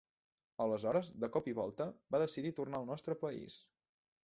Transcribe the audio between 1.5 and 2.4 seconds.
i volta, va